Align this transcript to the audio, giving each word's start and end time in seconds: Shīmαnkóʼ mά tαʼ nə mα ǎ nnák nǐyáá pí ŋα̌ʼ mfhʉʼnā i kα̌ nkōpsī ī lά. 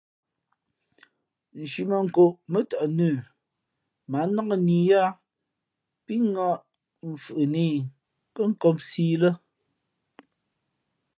Shīmαnkóʼ 1.71 2.33
mά 2.51 2.59
tαʼ 2.69 2.85
nə 2.97 3.07
mα 4.09 4.17
ǎ 4.23 4.27
nnák 4.29 4.49
nǐyáá 4.65 5.09
pí 6.05 6.13
ŋα̌ʼ 6.33 6.59
mfhʉʼnā 7.11 7.61
i 7.67 7.69
kα̌ 8.35 8.43
nkōpsī 8.51 9.03
ī 9.13 9.19
lά. 9.21 9.31